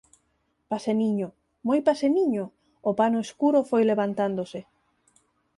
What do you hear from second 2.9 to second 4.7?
pano escuro foi levantándose.